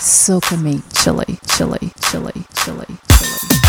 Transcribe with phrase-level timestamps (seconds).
[0.00, 3.59] Soca me, Chilly, Chilly, Chilly, Chilly, Chilly.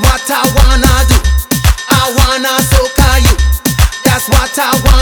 [0.00, 1.16] That's what I wanna do.
[1.88, 3.36] I wanna soca you.
[4.04, 4.97] That's what I wanna.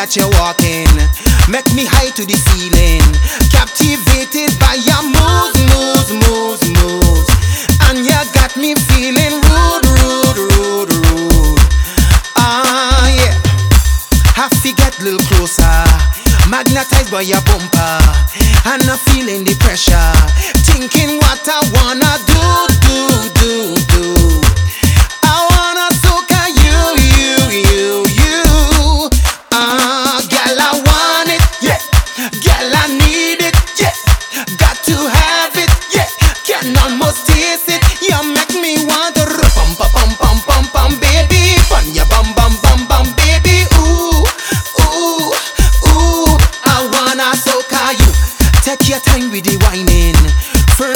[0.00, 0.88] that you're walking.
[1.52, 3.04] Make me high to the ceiling.
[3.52, 7.28] Captivated by your moves, moves, moves, moves.
[7.84, 11.60] And you got me feeling rude, rude, rude, rude.
[12.32, 13.36] Ah, yeah.
[14.40, 15.68] Have to get a little closer.
[16.48, 18.00] Magnetized by your bumper.
[18.72, 20.16] And I'm feeling the pressure.
[20.64, 21.79] Thinking what I want.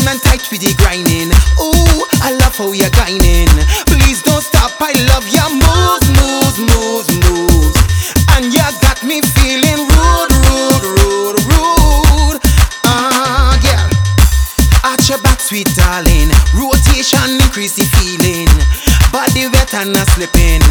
[0.05, 1.31] down and tight with the grinding.
[1.61, 3.49] Ooh, I love how you're grinding.
[3.87, 7.77] Please don't stop, I love your moves, moves, moves, moves.
[8.37, 12.39] And you got me feeling rude, rude, rude, rude.
[12.85, 13.91] Ah, uh, girl,
[14.85, 16.31] at your back, sweet darling.
[16.53, 18.51] Rotation increase the feeling.
[19.13, 20.63] Body wet and not slipping.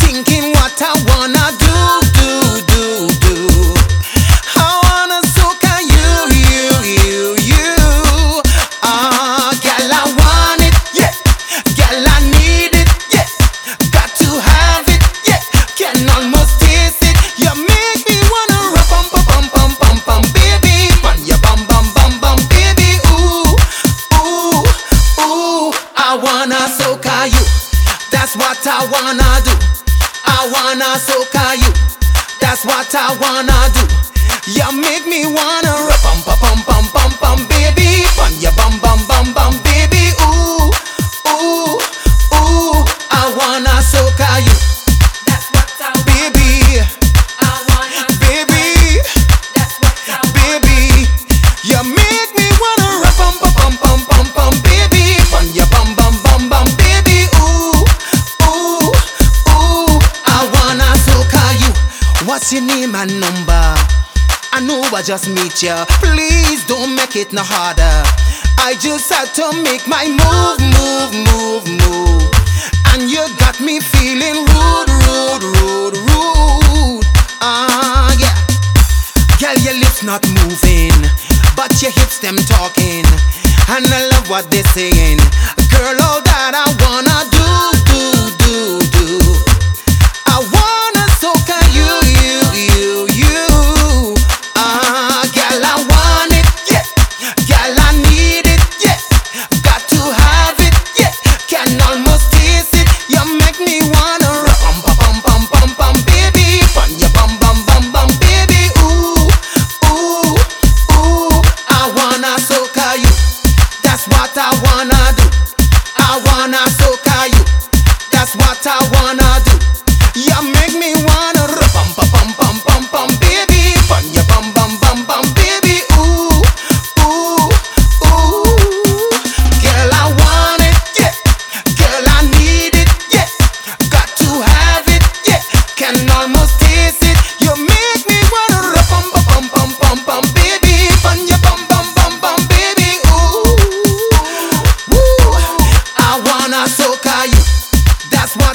[0.00, 1.76] Thinking what I wanna do,
[2.16, 2.30] do,
[2.66, 3.99] do, do.
[28.20, 29.54] That's what I wanna do.
[30.26, 31.72] I wanna soca you.
[32.38, 33.80] That's what I wanna do.
[34.52, 35.88] You make me wanna.
[36.04, 37.69] Pum pum pum pum pum pum.
[62.50, 63.62] You need my number?
[64.50, 65.84] I know I just meet ya.
[66.02, 68.02] Please don't make it no harder.
[68.58, 72.26] I just had to make my move, move, move, move.
[72.90, 77.06] And you got me feeling rude, rude, rude, rude.
[77.38, 78.34] Ah, uh, yeah.
[79.38, 80.98] Girl, your lips not moving,
[81.54, 83.06] but your hips them talking.
[83.70, 85.19] And I love what they're saying.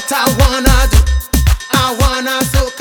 [0.06, 0.98] what I wanna do.
[1.72, 2.75] I wanna soak